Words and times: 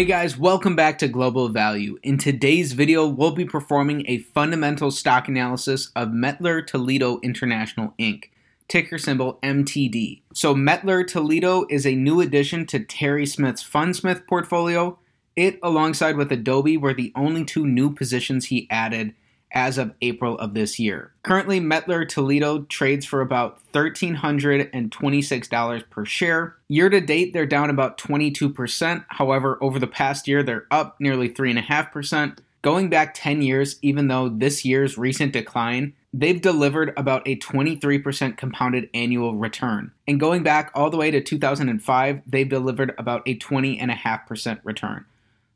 Hey 0.00 0.06
guys, 0.06 0.38
welcome 0.38 0.74
back 0.74 0.96
to 1.00 1.08
Global 1.08 1.50
Value. 1.50 1.98
In 2.02 2.16
today's 2.16 2.72
video, 2.72 3.06
we'll 3.06 3.32
be 3.32 3.44
performing 3.44 4.06
a 4.08 4.20
fundamental 4.20 4.90
stock 4.90 5.28
analysis 5.28 5.92
of 5.94 6.08
Mettler 6.08 6.66
Toledo 6.66 7.20
International 7.22 7.92
Inc., 7.98 8.30
ticker 8.66 8.96
symbol 8.96 9.38
MTD. 9.42 10.22
So, 10.32 10.54
Mettler 10.54 11.06
Toledo 11.06 11.66
is 11.68 11.84
a 11.84 11.94
new 11.94 12.22
addition 12.22 12.64
to 12.68 12.82
Terry 12.82 13.26
Smith's 13.26 13.62
Fundsmith 13.62 14.26
portfolio. 14.26 14.98
It, 15.36 15.58
alongside 15.62 16.16
with 16.16 16.32
Adobe, 16.32 16.78
were 16.78 16.94
the 16.94 17.12
only 17.14 17.44
two 17.44 17.66
new 17.66 17.92
positions 17.92 18.46
he 18.46 18.66
added 18.70 19.14
as 19.52 19.78
of 19.78 19.94
April 20.00 20.38
of 20.38 20.54
this 20.54 20.78
year. 20.78 21.12
Currently, 21.22 21.60
Mettler 21.60 22.08
Toledo 22.08 22.62
trades 22.62 23.06
for 23.06 23.20
about 23.20 23.60
$1,326 23.72 25.90
per 25.90 26.04
share. 26.04 26.56
Year 26.68 26.88
to 26.88 27.00
date, 27.00 27.32
they're 27.32 27.46
down 27.46 27.70
about 27.70 27.98
22%. 27.98 29.04
However, 29.08 29.58
over 29.60 29.78
the 29.78 29.86
past 29.86 30.26
year, 30.28 30.42
they're 30.42 30.66
up 30.70 30.96
nearly 31.00 31.28
3.5%. 31.28 32.38
Going 32.62 32.90
back 32.90 33.14
10 33.14 33.42
years, 33.42 33.78
even 33.80 34.08
though 34.08 34.28
this 34.28 34.66
year's 34.66 34.98
recent 34.98 35.32
decline, 35.32 35.94
they've 36.12 36.40
delivered 36.40 36.92
about 36.96 37.26
a 37.26 37.36
23% 37.36 38.36
compounded 38.36 38.90
annual 38.92 39.34
return. 39.34 39.92
And 40.06 40.20
going 40.20 40.42
back 40.42 40.70
all 40.74 40.90
the 40.90 40.98
way 40.98 41.10
to 41.10 41.22
2005, 41.22 42.22
they've 42.26 42.48
delivered 42.48 42.94
about 42.98 43.22
a 43.26 43.38
20.5% 43.38 44.60
return. 44.62 45.06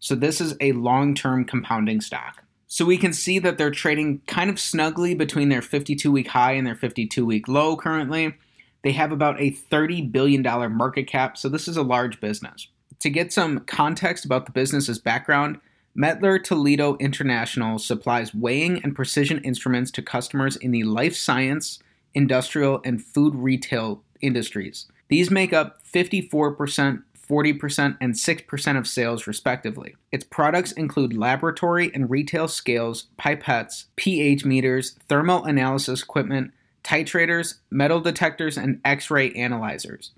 So 0.00 0.14
this 0.14 0.40
is 0.40 0.56
a 0.60 0.72
long 0.72 1.14
term 1.14 1.44
compounding 1.44 2.00
stock. 2.00 2.43
So 2.74 2.84
we 2.84 2.96
can 2.96 3.12
see 3.12 3.38
that 3.38 3.56
they're 3.56 3.70
trading 3.70 4.20
kind 4.26 4.50
of 4.50 4.58
snugly 4.58 5.14
between 5.14 5.48
their 5.48 5.62
52 5.62 6.10
week 6.10 6.26
high 6.26 6.54
and 6.54 6.66
their 6.66 6.74
52 6.74 7.24
week 7.24 7.46
low 7.46 7.76
currently. 7.76 8.34
They 8.82 8.90
have 8.90 9.12
about 9.12 9.40
a 9.40 9.52
$30 9.52 10.10
billion 10.10 10.42
market 10.72 11.04
cap, 11.04 11.38
so 11.38 11.48
this 11.48 11.68
is 11.68 11.76
a 11.76 11.84
large 11.84 12.20
business. 12.20 12.66
To 12.98 13.10
get 13.10 13.32
some 13.32 13.60
context 13.60 14.24
about 14.24 14.46
the 14.46 14.50
business's 14.50 14.98
background, 14.98 15.60
Mettler 15.96 16.42
Toledo 16.42 16.96
International 16.96 17.78
supplies 17.78 18.34
weighing 18.34 18.82
and 18.82 18.92
precision 18.92 19.38
instruments 19.44 19.92
to 19.92 20.02
customers 20.02 20.56
in 20.56 20.72
the 20.72 20.82
life 20.82 21.14
science, 21.14 21.78
industrial, 22.12 22.80
and 22.84 23.00
food 23.00 23.36
retail 23.36 24.02
industries. 24.20 24.86
These 25.06 25.30
make 25.30 25.52
up 25.52 25.78
54% 25.84 27.04
40%, 27.26 27.96
and 28.00 28.14
6% 28.14 28.78
of 28.78 28.88
sales, 28.88 29.26
respectively. 29.26 29.96
Its 30.12 30.24
products 30.24 30.72
include 30.72 31.16
laboratory 31.16 31.90
and 31.94 32.10
retail 32.10 32.48
scales, 32.48 33.06
pipettes, 33.18 33.84
pH 33.96 34.44
meters, 34.44 34.98
thermal 35.08 35.44
analysis 35.44 36.02
equipment, 36.02 36.52
titrators, 36.82 37.60
metal 37.70 38.00
detectors, 38.00 38.56
and 38.56 38.80
X 38.84 39.10
ray 39.10 39.32
analyzers. 39.32 40.12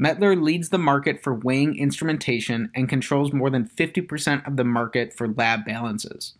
Mettler 0.00 0.40
leads 0.40 0.70
the 0.70 0.78
market 0.78 1.22
for 1.22 1.34
weighing 1.34 1.76
instrumentation 1.76 2.70
and 2.74 2.88
controls 2.88 3.32
more 3.32 3.50
than 3.50 3.68
50% 3.68 4.46
of 4.46 4.56
the 4.56 4.64
market 4.64 5.12
for 5.12 5.28
lab 5.28 5.64
balances. 5.64 6.34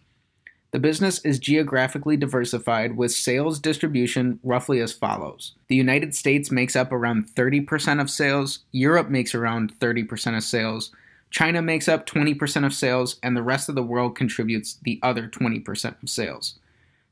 The 0.75 0.81
business 0.81 1.21
is 1.21 1.39
geographically 1.39 2.17
diversified 2.17 2.97
with 2.97 3.13
sales 3.13 3.61
distribution 3.61 4.41
roughly 4.43 4.81
as 4.81 4.93
follows. 4.93 5.53
The 5.69 5.77
United 5.77 6.17
States 6.17 6.51
makes 6.51 6.75
up 6.75 6.91
around 6.91 7.29
30% 7.29 8.01
of 8.01 8.11
sales, 8.11 8.59
Europe 8.73 9.09
makes 9.09 9.37
around 9.37 9.79
30% 9.79 10.37
of 10.37 10.43
sales, 10.43 10.91
China 11.31 11.63
makes 11.63 11.87
up 11.87 12.07
20% 12.07 12.67
of 12.67 12.75
sales, 12.75 13.21
and 13.23 13.37
the 13.37 13.43
rest 13.45 13.69
of 13.69 13.77
the 13.77 13.85
world 13.85 14.17
contributes 14.17 14.81
the 14.83 14.99
other 15.01 15.29
20% 15.29 16.03
of 16.03 16.11
sales. 16.11 16.59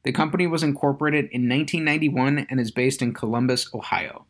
The 0.02 0.10
company 0.10 0.48
was 0.48 0.64
incorporated 0.64 1.26
in 1.26 1.48
1991 1.48 2.48
and 2.50 2.58
is 2.58 2.72
based 2.72 3.00
in 3.00 3.14
Columbus, 3.14 3.72
Ohio. 3.72 4.24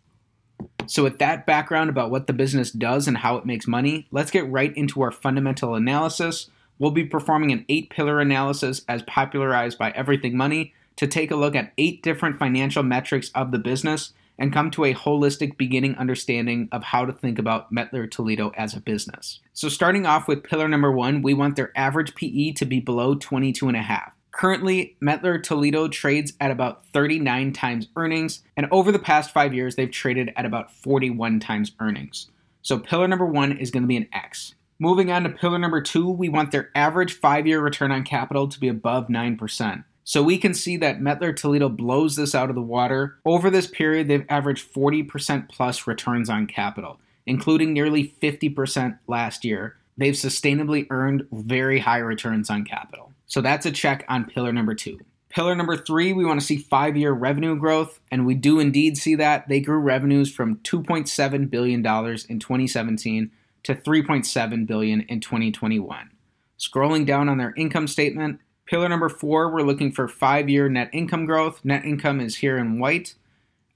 So, 0.86 1.04
with 1.04 1.18
that 1.20 1.46
background 1.46 1.88
about 1.88 2.10
what 2.10 2.26
the 2.26 2.34
business 2.34 2.70
does 2.70 3.08
and 3.08 3.16
how 3.16 3.38
it 3.38 3.46
makes 3.46 3.66
money, 3.66 4.06
let's 4.10 4.30
get 4.30 4.50
right 4.50 4.76
into 4.76 5.00
our 5.00 5.10
fundamental 5.10 5.74
analysis 5.74 6.50
We'll 6.82 6.90
be 6.90 7.04
performing 7.04 7.52
an 7.52 7.64
eight 7.68 7.90
pillar 7.90 8.18
analysis 8.18 8.82
as 8.88 9.04
popularized 9.04 9.78
by 9.78 9.92
Everything 9.92 10.36
Money 10.36 10.74
to 10.96 11.06
take 11.06 11.30
a 11.30 11.36
look 11.36 11.54
at 11.54 11.72
eight 11.78 12.02
different 12.02 12.40
financial 12.40 12.82
metrics 12.82 13.30
of 13.36 13.52
the 13.52 13.60
business 13.60 14.12
and 14.36 14.52
come 14.52 14.68
to 14.72 14.86
a 14.86 14.92
holistic 14.92 15.56
beginning 15.56 15.94
understanding 15.94 16.68
of 16.72 16.82
how 16.82 17.04
to 17.04 17.12
think 17.12 17.38
about 17.38 17.72
Mettler 17.72 18.10
Toledo 18.10 18.50
as 18.56 18.74
a 18.74 18.80
business. 18.80 19.38
So, 19.52 19.68
starting 19.68 20.06
off 20.06 20.26
with 20.26 20.42
pillar 20.42 20.66
number 20.66 20.90
one, 20.90 21.22
we 21.22 21.34
want 21.34 21.54
their 21.54 21.70
average 21.76 22.16
PE 22.16 22.50
to 22.54 22.64
be 22.64 22.80
below 22.80 23.14
22.5. 23.14 24.10
Currently, 24.32 24.96
Mettler 25.00 25.40
Toledo 25.40 25.86
trades 25.86 26.32
at 26.40 26.50
about 26.50 26.84
39 26.88 27.52
times 27.52 27.86
earnings, 27.94 28.42
and 28.56 28.66
over 28.72 28.90
the 28.90 28.98
past 28.98 29.30
five 29.30 29.54
years, 29.54 29.76
they've 29.76 29.88
traded 29.88 30.32
at 30.36 30.44
about 30.44 30.72
41 30.72 31.38
times 31.38 31.70
earnings. 31.78 32.28
So, 32.60 32.76
pillar 32.80 33.06
number 33.06 33.26
one 33.26 33.52
is 33.52 33.70
going 33.70 33.84
to 33.84 33.88
be 33.88 33.96
an 33.96 34.08
X. 34.12 34.56
Moving 34.82 35.12
on 35.12 35.22
to 35.22 35.28
pillar 35.28 35.60
number 35.60 35.80
two, 35.80 36.10
we 36.10 36.28
want 36.28 36.50
their 36.50 36.72
average 36.74 37.12
five 37.12 37.46
year 37.46 37.60
return 37.60 37.92
on 37.92 38.02
capital 38.02 38.48
to 38.48 38.58
be 38.58 38.66
above 38.66 39.06
9%. 39.06 39.84
So 40.02 40.24
we 40.24 40.36
can 40.38 40.54
see 40.54 40.76
that 40.78 40.98
Mettler 40.98 41.36
Toledo 41.36 41.68
blows 41.68 42.16
this 42.16 42.34
out 42.34 42.48
of 42.48 42.56
the 42.56 42.62
water. 42.62 43.16
Over 43.24 43.48
this 43.48 43.68
period, 43.68 44.08
they've 44.08 44.26
averaged 44.28 44.74
40% 44.74 45.48
plus 45.48 45.86
returns 45.86 46.28
on 46.28 46.48
capital, 46.48 46.98
including 47.26 47.72
nearly 47.72 48.16
50% 48.20 48.98
last 49.06 49.44
year. 49.44 49.76
They've 49.96 50.14
sustainably 50.14 50.88
earned 50.90 51.28
very 51.30 51.78
high 51.78 51.98
returns 51.98 52.50
on 52.50 52.64
capital. 52.64 53.12
So 53.26 53.40
that's 53.40 53.66
a 53.66 53.70
check 53.70 54.04
on 54.08 54.24
pillar 54.24 54.52
number 54.52 54.74
two. 54.74 54.98
Pillar 55.28 55.54
number 55.54 55.76
three, 55.76 56.12
we 56.12 56.24
want 56.24 56.40
to 56.40 56.46
see 56.46 56.56
five 56.56 56.96
year 56.96 57.12
revenue 57.12 57.54
growth, 57.54 58.00
and 58.10 58.26
we 58.26 58.34
do 58.34 58.58
indeed 58.58 58.96
see 58.96 59.14
that. 59.14 59.48
They 59.48 59.60
grew 59.60 59.78
revenues 59.78 60.34
from 60.34 60.56
$2.7 60.56 61.48
billion 61.48 61.78
in 61.78 62.40
2017 62.40 63.30
to 63.64 63.74
3.7 63.74 64.66
billion 64.66 65.02
in 65.02 65.20
2021. 65.20 66.10
Scrolling 66.58 67.06
down 67.06 67.28
on 67.28 67.38
their 67.38 67.54
income 67.56 67.88
statement, 67.88 68.40
pillar 68.66 68.88
number 68.88 69.08
4, 69.08 69.50
we're 69.50 69.62
looking 69.62 69.92
for 69.92 70.06
5-year 70.08 70.68
net 70.68 70.90
income 70.92 71.24
growth. 71.24 71.64
Net 71.64 71.84
income 71.84 72.20
is 72.20 72.36
here 72.36 72.58
in 72.58 72.78
white. 72.78 73.14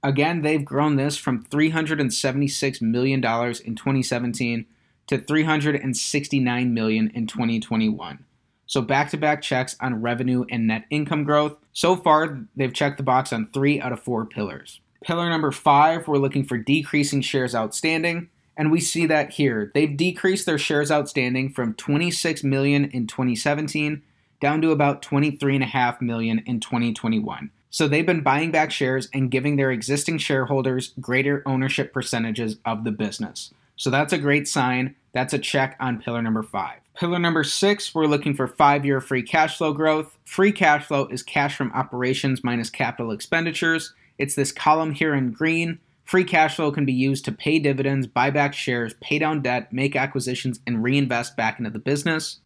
Again, 0.03 0.41
they've 0.41 0.63
grown 0.63 0.95
this 0.95 1.17
from 1.17 1.43
$376 1.45 2.81
million 2.81 3.19
in 3.19 3.75
2017 3.75 4.65
to 5.07 5.17
369 5.17 6.73
million 6.73 7.11
in 7.13 7.27
2021. 7.27 8.25
So 8.65 8.81
back-to-back 8.81 9.41
checks 9.41 9.75
on 9.79 10.01
revenue 10.01 10.45
and 10.51 10.67
net 10.67 10.85
income 10.89 11.23
growth. 11.23 11.57
So 11.73 11.95
far, 11.95 12.41
they've 12.55 12.73
checked 12.73 12.97
the 12.97 13.03
box 13.03 13.31
on 13.31 13.49
3 13.53 13.81
out 13.81 13.93
of 13.93 14.01
4 14.01 14.25
pillars. 14.25 14.81
Pillar 15.03 15.29
number 15.29 15.51
5, 15.51 16.07
we're 16.07 16.17
looking 16.17 16.43
for 16.43 16.57
decreasing 16.57 17.21
shares 17.21 17.55
outstanding. 17.55 18.29
And 18.57 18.71
we 18.71 18.81
see 18.81 19.05
that 19.05 19.33
here. 19.33 19.71
They've 19.73 19.95
decreased 19.95 20.47
their 20.47 20.57
shares 20.57 20.91
outstanding 20.91 21.53
from 21.53 21.75
26 21.75 22.43
million 22.43 22.85
in 22.85 23.05
2017 23.05 24.01
down 24.41 24.61
to 24.61 24.71
about 24.71 25.01
23.5 25.01 26.01
million 26.01 26.43
in 26.45 26.59
2021. 26.59 27.51
So 27.69 27.87
they've 27.87 28.05
been 28.05 28.21
buying 28.21 28.51
back 28.51 28.71
shares 28.71 29.09
and 29.13 29.29
giving 29.29 29.55
their 29.55 29.71
existing 29.71 30.17
shareholders 30.17 30.93
greater 30.99 31.43
ownership 31.45 31.93
percentages 31.93 32.57
of 32.65 32.83
the 32.83 32.91
business. 32.91 33.53
So 33.75 33.89
that's 33.91 34.13
a 34.13 34.17
great 34.17 34.47
sign. 34.47 34.95
That's 35.13 35.33
a 35.33 35.39
check 35.39 35.75
on 35.79 36.01
pillar 36.01 36.21
number 36.21 36.43
five. 36.43 36.79
Pillar 36.95 37.19
number 37.19 37.43
six, 37.43 37.93
we're 37.93 38.07
looking 38.07 38.35
for 38.35 38.47
five 38.47 38.85
year 38.85 38.99
free 39.01 39.21
cash 39.21 39.57
flow 39.57 39.73
growth. 39.73 40.17
Free 40.25 40.51
cash 40.51 40.85
flow 40.85 41.07
is 41.07 41.21
cash 41.21 41.55
from 41.55 41.71
operations 41.73 42.43
minus 42.43 42.71
capital 42.71 43.11
expenditures. 43.11 43.93
It's 44.17 44.33
this 44.33 44.51
column 44.51 44.93
here 44.93 45.13
in 45.13 45.31
green. 45.31 45.79
Free 46.07 46.23
cash 46.23 46.55
flow 46.55 46.71
can 46.71 46.85
be 46.85 46.93
used 46.93 47.25
to 47.25 47.33
pay 47.33 47.59
dividends, 47.59 48.07
buy 48.07 48.29
back 48.29 48.53
shares, 48.53 48.93
pay 49.01 49.19
down 49.19 49.41
debt, 49.41 49.73
make 49.73 49.93
acquisitions, 49.93 50.61
and 50.65 50.81
reinvest 50.81 51.35
back 51.35 51.59
into 51.59 51.69
the 51.69 51.79
business. 51.79 52.39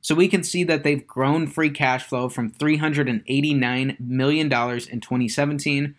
So 0.00 0.14
we 0.14 0.28
can 0.28 0.44
see 0.44 0.62
that 0.62 0.84
they've 0.84 1.04
grown 1.04 1.48
free 1.48 1.70
cash 1.70 2.04
flow 2.04 2.28
from 2.28 2.52
$389 2.52 3.98
million 3.98 4.46
in 4.46 5.00
2017 5.00 5.94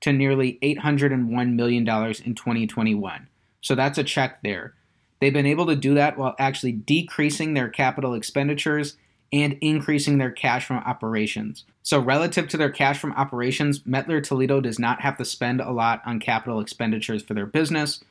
to 0.00 0.12
nearly 0.12 0.58
$801 0.60 1.54
million 1.54 1.82
in 1.86 2.34
2021. 2.34 3.28
So 3.60 3.76
that's 3.76 3.98
a 3.98 4.02
check 4.02 4.42
there. 4.42 4.74
They've 5.20 5.32
been 5.32 5.46
able 5.46 5.66
to 5.66 5.76
do 5.76 5.94
that 5.94 6.18
while 6.18 6.34
actually 6.40 6.72
decreasing 6.72 7.54
their 7.54 7.68
capital 7.68 8.14
expenditures 8.14 8.96
and 9.32 9.56
increasing 9.60 10.18
their 10.18 10.30
cash 10.30 10.64
from 10.66 10.78
operations. 10.78 11.64
So, 11.82 11.98
relative 11.98 12.48
to 12.48 12.56
their 12.56 12.70
cash 12.70 12.98
from 12.98 13.12
operations, 13.12 13.80
Mettler 13.80 14.22
Toledo 14.22 14.60
does 14.60 14.78
not 14.78 15.00
have 15.00 15.16
to 15.18 15.24
spend 15.24 15.60
a 15.60 15.72
lot 15.72 16.02
on 16.04 16.20
capital 16.20 16.60
expenditures 16.60 17.22
for 17.22 17.34
their 17.34 17.46
business, 17.46 18.02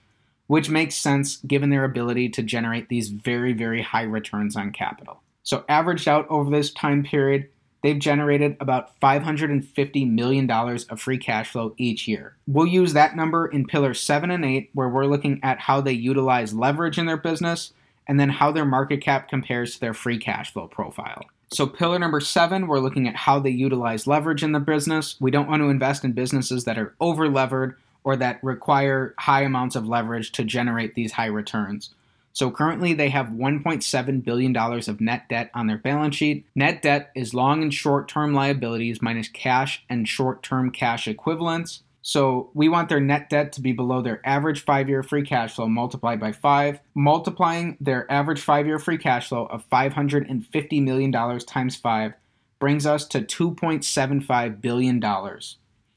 which 0.48 0.70
makes 0.70 0.96
sense 0.96 1.38
given 1.38 1.70
their 1.70 1.84
ability 1.84 2.30
to 2.30 2.44
generate 2.44 2.90
these 2.90 3.10
very, 3.10 3.54
very 3.54 3.82
high 3.82 4.04
returns 4.04 4.56
on 4.56 4.72
capital. 4.72 5.22
So, 5.44 5.66
averaged 5.70 6.08
out 6.08 6.26
over 6.30 6.50
this 6.50 6.72
time 6.72 7.04
period, 7.04 7.50
they've 7.84 8.00
generated 8.00 8.58
about 8.60 9.00
$550 9.00 10.12
million 10.12 10.50
of 10.50 11.02
free 11.02 11.18
cash 11.18 11.52
flow 11.52 11.74
each 11.78 12.08
year. 12.08 12.36
We'll 12.48 12.66
use 12.66 12.94
that 12.94 13.16
number 13.16 13.48
in 13.48 13.66
pillar 13.66 13.94
7 13.94 14.32
and 14.32 14.46
8, 14.46 14.70
where 14.74 14.90
we're 14.90 15.06
looking 15.06 15.40
at 15.44 15.60
how 15.60 15.82
they 15.82 15.94
utilize 15.94 16.54
leverage 16.54 16.98
in 16.98 17.06
their 17.06 17.18
business 17.18 17.74
and 18.10 18.20
then 18.20 18.30
how 18.30 18.52
their 18.52 18.66
market 18.66 19.02
cap 19.02 19.30
compares 19.30 19.76
to 19.76 19.80
their 19.80 19.94
free 19.94 20.18
cash 20.18 20.52
flow 20.52 20.68
profile. 20.68 21.26
So, 21.54 21.66
pillar 21.68 22.00
number 22.00 22.20
seven, 22.20 22.68
we're 22.68 22.80
looking 22.80 23.08
at 23.08 23.16
how 23.16 23.40
they 23.40 23.52
utilize 23.52 24.08
leverage 24.08 24.44
in 24.44 24.52
the 24.52 24.60
business. 24.60 25.16
We 25.22 25.32
don't 25.32 25.48
want 25.48 25.62
to 25.62 25.70
invest 25.70 26.04
in 26.04 26.12
businesses 26.12 26.66
that 26.66 26.78
are 26.78 26.96
over 27.00 27.30
levered 27.30 27.78
or 28.04 28.16
that 28.18 28.44
require 28.44 29.14
high 29.20 29.44
amounts 29.44 29.76
of 29.76 29.88
leverage 29.88 30.32
to 30.34 30.44
generate 30.44 30.96
these 30.96 31.14
high 31.14 31.28
returns. 31.28 31.92
So 32.34 32.52
currently 32.52 32.94
they 32.94 33.10
have 33.10 33.28
$1.7 33.28 34.24
billion 34.24 34.56
of 34.56 35.02
net 35.02 35.28
debt 35.30 35.52
on 35.54 35.68
their 35.68 35.78
balance 35.78 36.16
sheet. 36.16 36.46
Net 36.56 36.82
debt 36.82 37.12
is 37.16 37.34
long 37.34 37.62
and 37.62 37.74
short 37.74 38.08
term 38.08 38.34
liabilities 38.34 39.02
minus 39.02 39.28
cash 39.28 39.84
and 39.90 40.08
short 40.08 40.42
term 40.42 40.72
cash 40.72 41.08
equivalents. 41.08 41.84
So 42.02 42.50
we 42.54 42.70
want 42.70 42.90
their 42.90 43.00
net 43.00 43.30
debt 43.30 43.52
to 43.54 43.62
be 43.62 43.74
below 43.74 44.02
their 44.02 44.22
average 44.26 44.64
five 44.64 44.90
year 44.90 45.04
free 45.04 45.24
cash 45.24 45.56
flow 45.56 45.68
multiplied 45.68 46.20
by 46.20 46.32
five. 46.32 46.80
Multiplying 46.96 47.78
their 47.82 48.10
average 48.12 48.42
five 48.42 48.66
year 48.66 48.80
free 48.80 48.98
cash 48.98 49.30
flow 49.30 49.46
of 49.48 49.70
$550 49.70 50.84
million 50.84 51.12
times 51.40 51.76
five 51.76 52.14
brings 52.60 52.86
us 52.86 53.08
to 53.08 53.22
$2.75 53.22 54.62
billion. 54.62 55.02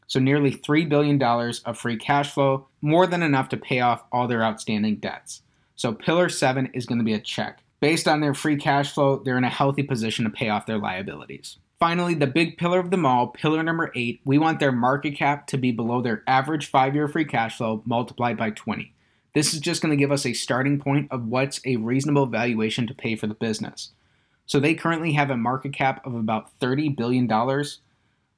So 0.06 0.20
nearly 0.20 0.52
$3 0.52 0.88
billion 0.88 1.22
of 1.22 1.78
free 1.78 1.96
cash 1.96 2.32
flow, 2.32 2.66
more 2.80 3.06
than 3.06 3.22
enough 3.22 3.48
to 3.50 3.56
pay 3.56 3.80
off 3.80 4.04
all 4.12 4.28
their 4.28 4.44
outstanding 4.44 4.96
debts. 4.96 5.42
So 5.74 5.92
pillar 5.92 6.28
seven 6.28 6.70
is 6.74 6.86
going 6.86 6.98
to 6.98 7.04
be 7.04 7.14
a 7.14 7.20
check. 7.20 7.62
Based 7.80 8.06
on 8.06 8.20
their 8.20 8.34
free 8.34 8.56
cash 8.56 8.92
flow, 8.92 9.16
they're 9.16 9.38
in 9.38 9.44
a 9.44 9.48
healthy 9.48 9.82
position 9.82 10.24
to 10.24 10.30
pay 10.30 10.48
off 10.48 10.66
their 10.66 10.78
liabilities. 10.78 11.58
Finally, 11.82 12.14
the 12.14 12.28
big 12.28 12.58
pillar 12.58 12.78
of 12.78 12.92
them 12.92 13.04
all, 13.04 13.26
pillar 13.26 13.60
number 13.60 13.90
eight, 13.96 14.20
we 14.24 14.38
want 14.38 14.60
their 14.60 14.70
market 14.70 15.16
cap 15.16 15.48
to 15.48 15.58
be 15.58 15.72
below 15.72 16.00
their 16.00 16.22
average 16.28 16.66
five 16.66 16.94
year 16.94 17.08
free 17.08 17.24
cash 17.24 17.56
flow 17.56 17.82
multiplied 17.84 18.36
by 18.36 18.50
20. 18.50 18.94
This 19.34 19.52
is 19.52 19.58
just 19.58 19.82
going 19.82 19.90
to 19.90 19.96
give 19.96 20.12
us 20.12 20.24
a 20.24 20.32
starting 20.32 20.78
point 20.78 21.10
of 21.10 21.26
what's 21.26 21.60
a 21.66 21.74
reasonable 21.78 22.26
valuation 22.26 22.86
to 22.86 22.94
pay 22.94 23.16
for 23.16 23.26
the 23.26 23.34
business. 23.34 23.90
So 24.46 24.60
they 24.60 24.74
currently 24.74 25.14
have 25.14 25.28
a 25.28 25.36
market 25.36 25.72
cap 25.72 26.06
of 26.06 26.14
about 26.14 26.56
$30 26.60 26.96
billion. 26.96 27.28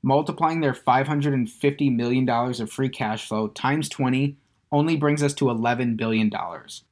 Multiplying 0.02 0.62
their 0.62 0.72
$550 0.72 1.94
million 1.94 2.26
of 2.26 2.72
free 2.72 2.88
cash 2.88 3.28
flow 3.28 3.48
times 3.48 3.90
20 3.90 4.38
only 4.72 4.96
brings 4.96 5.22
us 5.22 5.34
to 5.34 5.44
$11 5.44 5.98
billion. 5.98 6.32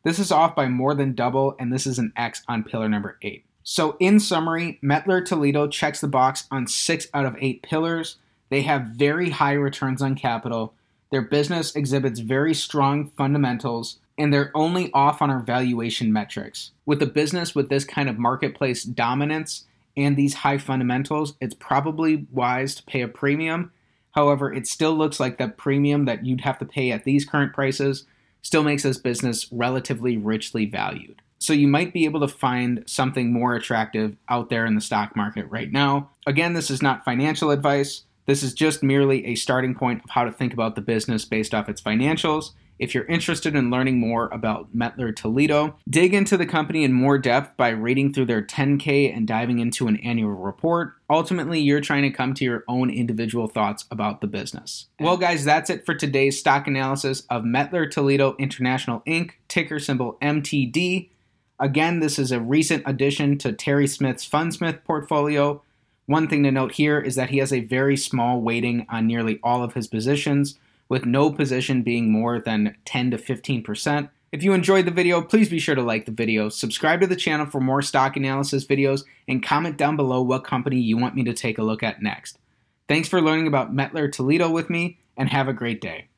This 0.03 0.19
is 0.19 0.31
off 0.31 0.55
by 0.55 0.69
more 0.69 0.95
than 0.95 1.15
double, 1.15 1.57
and 1.59 1.73
this 1.73 1.87
is 1.87 1.99
an 1.99 2.13
X 2.15 2.43
on 2.47 2.63
pillar 2.63 2.91
number 2.91 3.17
8. 3.23 3.43
So, 3.65 3.97
in 4.01 4.19
summary, 4.19 4.79
Mettler 4.83 5.25
Toledo 5.25 5.69
checks 5.69 6.01
the 6.01 6.09
box 6.09 6.47
on 6.51 6.67
six 6.67 7.09
out 7.15 7.27
of 7.27 7.37
eight 7.39 7.63
pillars. 7.63 8.17
They 8.49 8.63
have 8.63 8.87
very 8.87 9.31
high 9.31 9.53
returns 9.53 10.03
on 10.03 10.15
capital. 10.15 10.75
Their 11.11 11.23
business 11.23 11.77
exhibits 11.77 12.21
very 12.21 12.55
strong 12.55 13.11
fundamentals, 13.17 13.99
and 14.19 14.33
they're 14.33 14.51
only 14.55 14.93
off 14.93 15.23
on 15.23 15.31
our 15.31 15.41
valuation 15.41 16.13
metrics. 16.13 16.73
With 16.87 17.03
a 17.03 17.07
business 17.07 17.55
with 17.55 17.69
this 17.69 17.85
kind 17.85 18.09
of 18.09 18.19
marketplace 18.19 18.83
dominance 18.83 19.65
and 19.97 20.17
these 20.17 20.35
high 20.35 20.59
fundamentals, 20.59 21.35
it's 21.41 21.55
probably 21.55 22.27
wise 22.33 22.75
to 22.77 22.83
pay 22.83 23.03
a 23.03 23.09
premium 23.09 23.71
However, 24.13 24.53
it 24.53 24.67
still 24.67 24.95
looks 24.95 25.19
like 25.19 25.39
the 25.39 25.49
premium 25.49 26.05
that 26.05 26.25
you'd 26.25 26.43
have 26.43 26.59
to 26.59 26.65
pay 26.65 26.93
at 26.93 27.05
these 27.05 27.25
current 27.25 27.53
prices 27.53 28.05
still 28.43 28.63
makes 28.63 28.83
this 28.83 28.99
business 28.99 29.51
relatively 29.51 30.17
richly 30.17 30.67
valued. 30.67 31.23
So 31.43 31.53
you 31.53 31.69
might 31.69 31.93
be 31.93 32.05
able 32.05 32.21
to 32.21 32.29
find 32.29 32.85
something 32.87 33.33
more 33.33 33.55
attractive 33.55 34.17
out 34.29 34.49
there 34.49 34.65
in 34.65 34.75
the 34.75 34.81
stock 34.81 35.17
market 35.17 35.47
right 35.51 35.71
now. 35.71 36.11
Again, 36.27 36.53
this 36.53 36.71
is 36.71 36.83
not 36.83 37.05
financial 37.05 37.51
advice. 37.51 38.05
This 38.27 38.43
is 38.43 38.55
just 38.55 38.83
merely 38.83 39.27
a 39.27 39.35
starting 39.35 39.75
point 39.75 40.05
of 40.05 40.11
how 40.11 40.25
to 40.25 40.33
think 40.33 40.53
about 40.53 40.77
the 40.77 40.81
business 40.81 41.25
based 41.25 41.55
off 41.55 41.69
its 41.69 41.83
financials 41.83 42.51
if 42.83 42.97
you're 42.97 43.05
interested 43.05 43.55
in 43.55 43.71
learning 43.71 44.01
more 44.01 44.29
about 44.33 44.75
Mettler 44.77 45.15
Toledo, 45.15 45.77
dig 45.89 46.13
into 46.13 46.37
the 46.37 46.47
company 46.47 46.83
in 46.83 46.93
more 46.93 47.17
depth 47.17 47.57
by 47.57 47.69
reading 47.69 48.13
through 48.13 48.27
their 48.27 48.43
10K 48.43 49.17
and 49.17 49.25
diving 49.25 49.61
into 49.61 49.87
an 49.87 49.99
annual 49.99 50.33
report. 50.33 50.95
Ultimately, 51.09 51.61
you're 51.61 51.81
trying 51.81 52.03
to 52.03 52.11
come 52.11 52.35
to 52.35 52.45
your 52.45 52.65
own 52.67 52.91
individual 52.91 53.47
thoughts 53.47 53.85
about 53.93 54.21
the 54.21 54.27
business. 54.27 54.87
Well, 54.99 55.17
guys, 55.17 55.45
that's 55.45 55.71
it 55.71 55.87
for 55.87 55.95
today's 55.95 56.41
stock 56.41 56.67
analysis 56.67 57.23
of 57.31 57.45
Mettler 57.45 57.89
Toledo 57.89 58.35
International 58.41 59.01
Inc., 59.07 59.35
ticker 59.47 59.79
symbol 59.79 60.19
MTD. 60.21 61.11
Again, 61.63 62.01
this 62.01 62.19
is 62.19 62.33
a 62.33 62.41
recent 62.41 62.83
addition 62.87 63.39
to 63.39 63.53
Terry 63.53 63.87
Smith's 63.87 64.29
Fundsmith 64.29 64.83
portfolio. 64.83 65.63
One 66.07 66.27
thing 66.27 66.43
to 66.43 66.51
note 66.51 66.73
here 66.73 66.99
is 66.99 67.15
that 67.15 67.31
he 67.31 67.39
has 67.39 67.53
a 67.53 67.61
very 67.61 67.97
small 67.97 68.41
weighting 68.41 68.85
on 68.89 69.07
nearly 69.07 69.39
all 69.45 69.63
of 69.63 69.75
his 69.75 69.87
positions 69.87 70.59
with 70.89 71.07
no 71.07 71.31
position 71.31 71.83
being 71.83 72.11
more 72.11 72.41
than 72.41 72.77
10 72.85 73.13
to 73.13 73.17
15%. 73.17 74.11
If 74.33 74.43
you 74.43 74.55
enjoyed 74.55 74.87
the 74.87 74.91
video, 74.91 75.23
please 75.23 75.49
be 75.49 75.61
sure 75.61 75.77
to 75.77 75.83
like 75.83 76.05
the 76.05 76.11
video, 76.11 76.49
subscribe 76.49 77.01
to 77.01 77.07
the 77.07 77.15
channel 77.15 77.47
for 77.47 77.61
more 77.61 77.81
stock 77.81 78.17
analysis 78.17 78.67
videos, 78.67 79.05
and 79.29 79.41
comment 79.41 79.77
down 79.77 79.95
below 79.95 80.21
what 80.21 80.43
company 80.43 80.81
you 80.81 80.97
want 80.97 81.15
me 81.15 81.23
to 81.23 81.33
take 81.33 81.59
a 81.59 81.63
look 81.63 81.85
at 81.85 82.03
next. 82.03 82.39
Thanks 82.89 83.09
for 83.09 83.23
learning 83.23 83.47
about 83.47 83.73
Mettler 83.73 84.11
Toledo 84.11 84.51
with 84.51 84.69
me, 84.69 84.99
and 85.17 85.29
have 85.29 85.47
a 85.47 85.53
great 85.53 85.81
day. 85.81 86.09